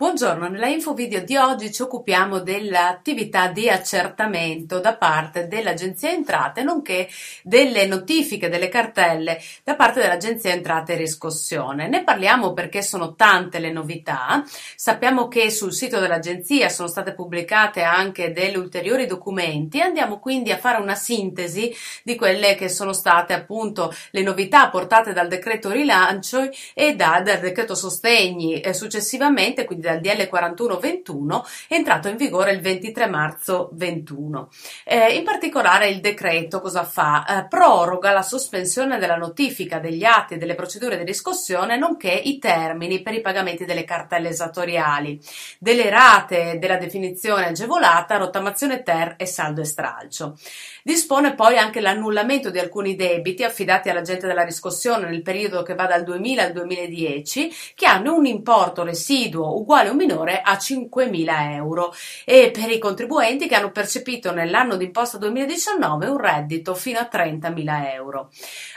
[0.00, 6.62] Buongiorno, nella info video di oggi ci occupiamo dell'attività di accertamento da parte dell'Agenzia Entrate,
[6.62, 7.08] nonché
[7.42, 11.88] delle notifiche delle cartelle da parte dell'Agenzia Entrate e Riscossione.
[11.88, 14.44] Ne parliamo perché sono tante le novità.
[14.76, 19.80] Sappiamo che sul sito dell'Agenzia sono state pubblicate anche degli ulteriori documenti.
[19.80, 21.74] Andiamo quindi a fare una sintesi
[22.04, 27.40] di quelle che sono state appunto le novità portate dal decreto rilancio e da, dal
[27.40, 34.50] decreto sostegni e successivamente, quindi dal DL 4121 entrato in vigore il 23 marzo 21.
[34.84, 37.24] Eh, in particolare il decreto cosa fa?
[37.24, 42.38] Eh, proroga la sospensione della notifica degli atti e delle procedure di riscossione nonché i
[42.38, 45.20] termini per i pagamenti delle cartelle esattoriali,
[45.58, 50.36] delle rate della definizione agevolata, rottamazione ter e saldo e stralcio.
[50.82, 55.86] Dispone poi anche l'annullamento di alcuni debiti affidati all'agente della riscossione nel periodo che va
[55.86, 61.52] dal 2000 al 2010 che hanno un importo residuo uguale uguale o minore a 5.000
[61.52, 67.08] euro e per i contribuenti che hanno percepito nell'anno d'imposta 2019 un reddito fino a
[67.10, 68.30] 30.000 euro.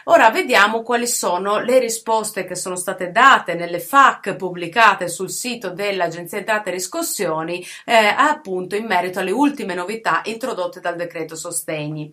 [0.06, 5.70] Ora vediamo quali sono le risposte che sono state date nelle FAC pubblicate sul sito
[5.70, 12.12] dell'Agenzia Entrate e Riscossioni eh, appunto in merito alle ultime novità introdotte dal decreto sostegni.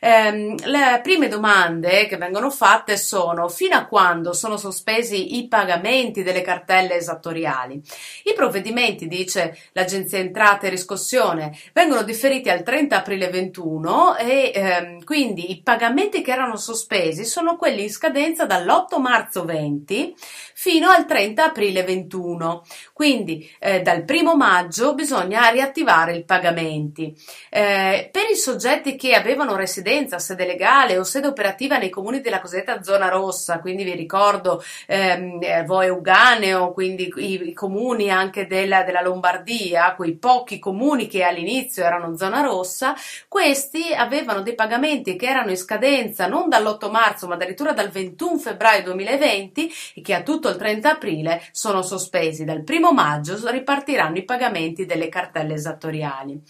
[0.00, 6.22] Eh, le prime domande che vengono fatte sono fino a quando sono sospesi i pagamenti
[6.22, 7.80] delle cartelle esattoriali.
[8.24, 15.04] I provvedimenti, dice l'Agenzia Entrate e Riscossione, vengono differiti al 30 aprile 21 e ehm,
[15.04, 20.14] quindi i pagamenti che erano sospesi sono quelli in scadenza dall'8 marzo 20
[20.54, 22.64] fino al 30 aprile 21.
[22.92, 27.16] Quindi eh, dal 1 maggio bisogna riattivare i pagamenti.
[27.48, 32.40] Eh, per i soggetti che avevano residenza, sede legale o sede operativa nei comuni della
[32.40, 38.46] cosiddetta zona rossa, quindi vi ricordo ehm, eh, Voe Uganeo, quindi i, i comuni anche
[38.46, 42.94] della, della Lombardia, quei pochi comuni che all'inizio erano zona rossa,
[43.28, 48.38] questi avevano dei pagamenti che erano in scadenza non dall'8 marzo ma addirittura dal 21
[48.38, 52.44] febbraio 2020 e che a tutto il 30 aprile sono sospesi.
[52.44, 56.40] Dal 1 maggio ripartiranno i pagamenti delle cartelle esattoriali.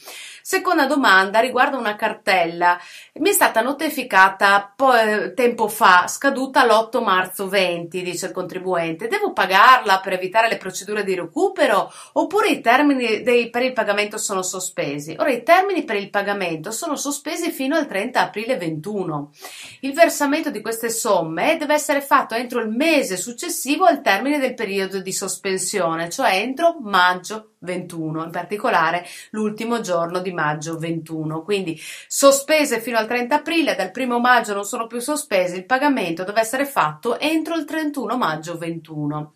[0.43, 2.79] Seconda domanda riguarda una cartella.
[3.15, 9.09] Mi è stata notificata po- tempo fa, scaduta l'8 marzo 20, dice il contribuente.
[9.09, 14.19] Devo pagarla per evitare le procedure di recupero oppure i termini dei, per il pagamento
[14.19, 15.15] sono sospesi?
[15.19, 19.31] Ora, i termini per il pagamento sono sospesi fino al 30 aprile 21.
[19.81, 24.55] Il versamento di queste somme deve essere fatto entro il mese successivo al termine del
[24.55, 31.43] periodo di sospensione, cioè entro maggio 21, in particolare l'ultimo giorno di maggio 21.
[31.43, 36.25] Quindi sospese fino al 30 aprile, dal 1 maggio non sono più sospese, il pagamento
[36.25, 39.35] deve essere fatto entro il 31 maggio 21.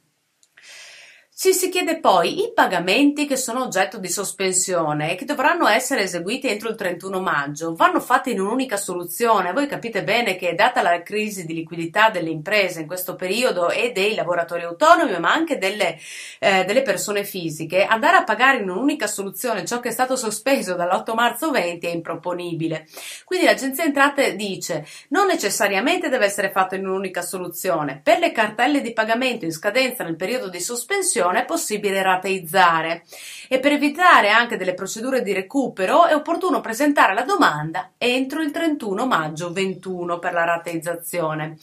[1.37, 6.03] Ci si chiede poi i pagamenti che sono oggetto di sospensione e che dovranno essere
[6.03, 9.53] eseguiti entro il 31 maggio vanno fatti in un'unica soluzione.
[9.53, 13.91] Voi capite bene che, data la crisi di liquidità delle imprese in questo periodo e
[13.91, 15.99] dei lavoratori autonomi, ma anche delle,
[16.39, 20.77] eh, delle persone fisiche, andare a pagare in un'unica soluzione ciò che è stato sospeso
[20.77, 22.87] dall'8 marzo 20 è improponibile.
[23.25, 28.01] Quindi l'Agenzia Entrate dice non necessariamente deve essere fatto in un'unica soluzione.
[28.05, 33.05] Per le cartelle di pagamento in scadenza nel periodo di sospensione è possibile rateizzare
[33.49, 38.51] e per evitare anche delle procedure di recupero è opportuno presentare la domanda entro il
[38.51, 41.57] 31 maggio 21 per la rateizzazione.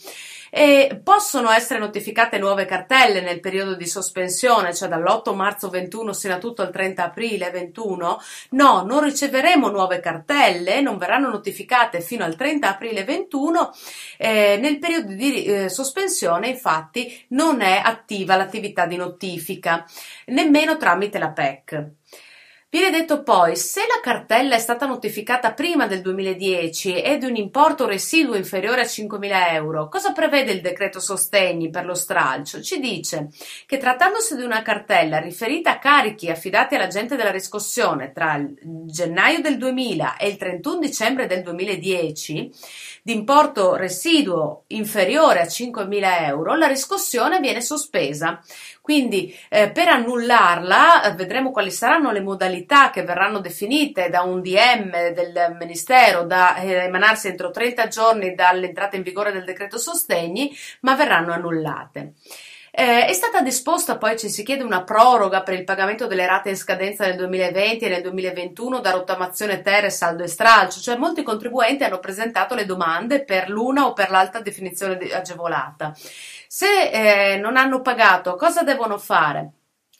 [0.54, 6.34] E possono essere notificate nuove cartelle nel periodo di sospensione, cioè dall'8 marzo 21 sino
[6.34, 8.20] a tutto il 30 aprile 21?
[8.50, 13.70] No, non riceveremo nuove cartelle, non verranno notificate fino al 30 aprile 21.
[14.18, 19.86] Eh, nel periodo di eh, sospensione, infatti, non è attiva l'attività di notifica,
[20.26, 22.01] nemmeno tramite la PEC.
[22.74, 27.86] Viene detto poi, se la cartella è stata notificata prima del 2010 ed un importo
[27.86, 32.62] residuo inferiore a 5.000 euro, cosa prevede il decreto sostegni per lo stralcio?
[32.62, 33.28] Ci dice
[33.66, 39.42] che trattandosi di una cartella riferita a carichi affidati all'agente della riscossione tra il gennaio
[39.42, 42.50] del 2000 e il 31 dicembre del 2010,
[43.02, 48.40] di importo residuo inferiore a 5.000 euro, la riscossione viene sospesa.
[48.80, 52.60] Quindi eh, per annullarla eh, vedremo quali saranno le modalità
[52.90, 58.96] che verranno definite da un DM del Ministero da eh, emanarsi entro 30 giorni dall'entrata
[58.96, 62.14] in vigore del decreto sostegni, ma verranno annullate.
[62.74, 66.48] Eh, è stata disposta poi, ci si chiede, una proroga per il pagamento delle rate
[66.48, 70.96] in scadenza nel 2020 e nel 2021 da rottamazione ter e saldo e stralcio, cioè
[70.96, 75.92] molti contribuenti hanno presentato le domande per l'una o per l'altra definizione agevolata.
[76.48, 79.50] Se eh, non hanno pagato, cosa devono fare?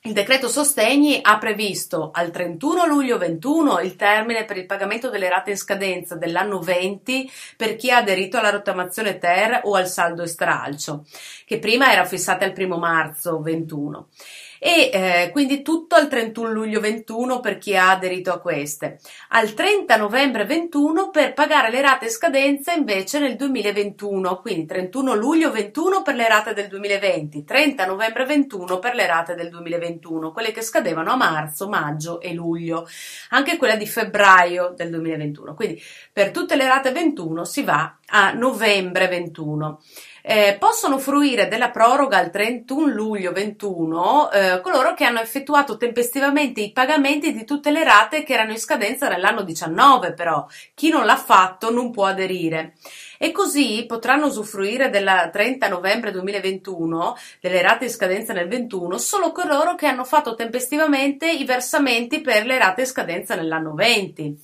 [0.04, 5.28] Il decreto sostegni ha previsto al 31 luglio 21 il termine per il pagamento delle
[5.28, 10.24] rate in scadenza dell'anno 20 per chi ha aderito alla rottamazione ter o al saldo
[10.24, 11.04] e stralcio,
[11.44, 14.08] che prima era fissata il 1 marzo 21
[14.64, 19.00] e eh, quindi tutto al 31 luglio 21 per chi ha aderito a queste,
[19.30, 25.50] al 30 novembre 21 per pagare le rate scadenza invece nel 2021, quindi 31 luglio
[25.50, 30.52] 21 per le rate del 2020, 30 novembre 21 per le rate del 2021, quelle
[30.52, 32.86] che scadevano a marzo, maggio e luglio,
[33.30, 35.54] anche quella di febbraio del 2021.
[35.54, 35.82] Quindi
[36.12, 39.80] per tutte le rate 21 si va a novembre 21
[40.22, 46.60] eh, possono fruire della proroga al 31 luglio 21 eh, coloro che hanno effettuato tempestivamente
[46.60, 51.04] i pagamenti di tutte le rate che erano in scadenza nell'anno 19 però chi non
[51.04, 52.74] l'ha fatto non può aderire
[53.18, 59.32] e così potranno usufruire della 30 novembre 2021 delle rate in scadenza nel 21 solo
[59.32, 64.36] coloro che hanno fatto tempestivamente i versamenti per le rate in scadenza nell'anno 20.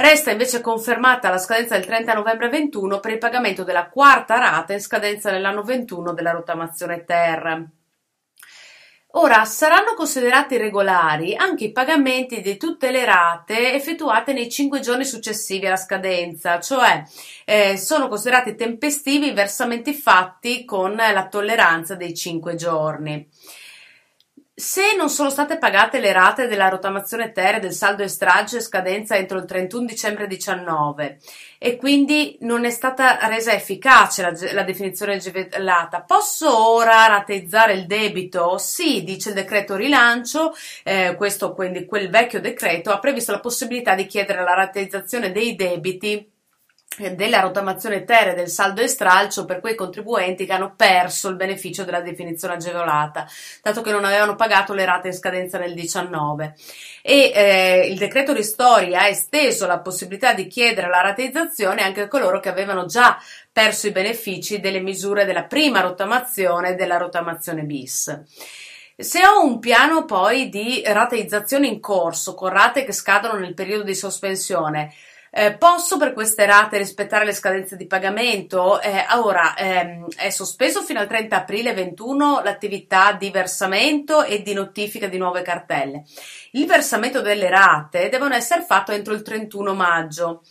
[0.00, 4.72] Resta invece confermata la scadenza del 30 novembre 21 per il pagamento della quarta rata
[4.72, 7.68] in scadenza nell'anno 21 della rottamazione Ter.
[9.08, 15.04] Ora saranno considerati regolari anche i pagamenti di tutte le rate effettuate nei 5 giorni
[15.04, 17.02] successivi alla scadenza, cioè
[17.44, 23.28] eh, sono considerati tempestivi i versamenti fatti con la tolleranza dei 5 giorni.
[24.60, 28.60] Se non sono state pagate le rate della rottamazione ter e del saldo estragio e
[28.60, 31.18] scadenza entro il 31 dicembre 19
[31.56, 37.86] e quindi non è stata resa efficace la, la definizione agevolata, posso ora rateizzare il
[37.86, 38.58] debito?
[38.58, 40.54] Sì, dice il decreto rilancio,
[40.84, 45.56] eh, questo quindi quel vecchio decreto ha previsto la possibilità di chiedere la rateizzazione dei
[45.56, 46.30] debiti
[46.96, 51.36] della rottamazione ter e del saldo e stralcio per quei contribuenti che hanno perso il
[51.36, 53.28] beneficio della definizione agevolata,
[53.62, 56.54] dato che non avevano pagato le rate in scadenza nel 19.
[57.02, 62.08] E eh, il decreto ristori ha esteso la possibilità di chiedere la rateizzazione anche a
[62.08, 63.18] coloro che avevano già
[63.52, 68.22] perso i benefici delle misure della prima rottamazione e della rottamazione bis.
[68.96, 73.84] Se ho un piano poi di rateizzazione in corso con rate che scadono nel periodo
[73.84, 74.92] di sospensione,
[75.32, 78.80] eh, posso per queste rate rispettare le scadenze di pagamento?
[78.80, 84.52] Eh, ora ehm, è sospeso fino al 30 aprile 21 l'attività di versamento e di
[84.54, 86.02] notifica di nuove cartelle.
[86.52, 90.42] Il versamento delle rate devono essere fatto entro il 31 maggio.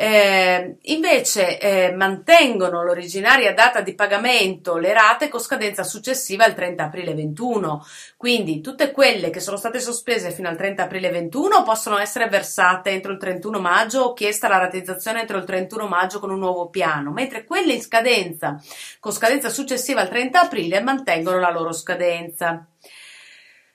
[0.00, 6.84] Eh, invece eh, mantengono l'originaria data di pagamento le rate con scadenza successiva al 30
[6.84, 7.84] aprile 21.
[8.16, 12.90] Quindi tutte quelle che sono state sospese fino al 30 aprile 21 possono essere versate
[12.90, 16.68] entro il 31 maggio o chiesta la rateizzazione entro il 31 maggio con un nuovo
[16.68, 18.62] piano, mentre quelle in scadenza
[19.00, 22.64] con scadenza successiva al 30 aprile mantengono la loro scadenza.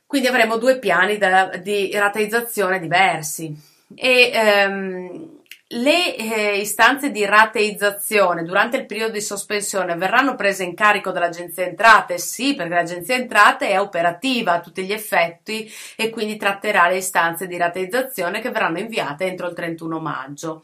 [0.05, 3.53] Quindi avremo due piani da, di rateizzazione diversi.
[3.95, 10.75] E, ehm, le eh, istanze di rateizzazione durante il periodo di sospensione verranno prese in
[10.75, 12.17] carico dall'Agenzia Entrate?
[12.17, 17.47] Sì, perché l'Agenzia Entrate è operativa a tutti gli effetti e quindi tratterà le istanze
[17.47, 20.63] di rateizzazione che verranno inviate entro il 31 maggio.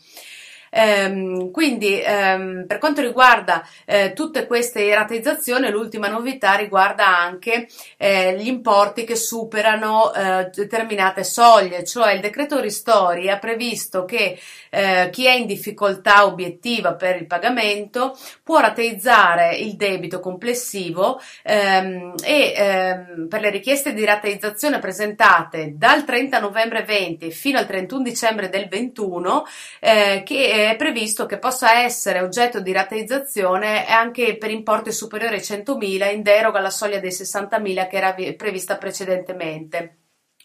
[0.71, 7.67] Ehm, quindi ehm, per quanto riguarda eh, tutte queste rateizzazioni, l'ultima novità riguarda anche
[7.97, 14.39] eh, gli importi che superano eh, determinate soglie, cioè il decreto ristori ha previsto che
[14.69, 22.15] eh, chi è in difficoltà obiettiva per il pagamento può rateizzare il debito complessivo ehm,
[22.23, 28.03] e ehm, per le richieste di rateizzazione presentate dal 30 novembre 20 fino al 31
[28.03, 29.45] dicembre del 21
[29.79, 35.41] eh, che è previsto che possa essere oggetto di rateizzazione anche per importi superiori ai
[35.41, 39.99] 100.000 in deroga alla soglia dei 60.000 che era prevista precedentemente.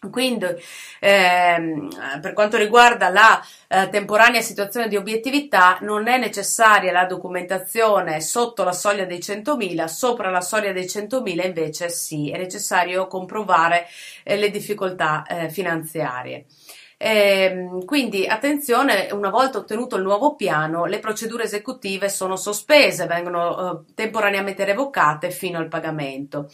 [0.09, 0.45] Quindi,
[0.99, 8.21] ehm, per quanto riguarda la eh, temporanea situazione di obiettività, non è necessaria la documentazione
[8.21, 13.87] sotto la soglia dei 100.000, sopra la soglia dei 100.000 invece sì, è necessario comprovare
[14.23, 16.45] eh, le difficoltà eh, finanziarie.
[16.97, 23.83] Eh, quindi attenzione, una volta ottenuto il nuovo piano, le procedure esecutive sono sospese, vengono
[23.87, 26.49] eh, temporaneamente revocate fino al pagamento.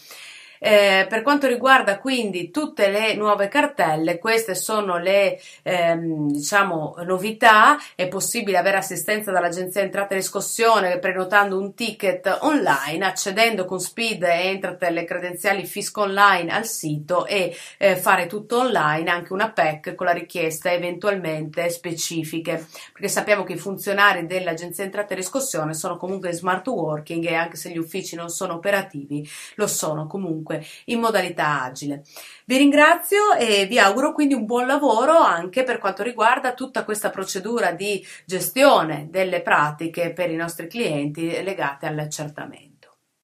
[0.64, 7.78] Eh, per quanto riguarda quindi tutte le nuove cartelle, queste sono le ehm, diciamo, novità.
[7.96, 14.22] È possibile avere assistenza dall'Agenzia Entrate e Riscossione prenotando un ticket online, accedendo con Speed
[14.22, 19.52] e Entrate le credenziali Fisco Online al sito e eh, fare tutto online, anche una
[19.52, 25.74] PEC con la richiesta eventualmente specifiche, perché sappiamo che i funzionari dell'Agenzia Entrate e Riscossione
[25.74, 30.50] sono comunque smart working e anche se gli uffici non sono operativi, lo sono comunque
[30.52, 32.04] comunque in modalità agile.
[32.46, 37.10] Vi ringrazio e vi auguro quindi un buon lavoro anche per quanto riguarda tutta questa
[37.10, 42.71] procedura di gestione delle pratiche per i nostri clienti legate all'accertamento.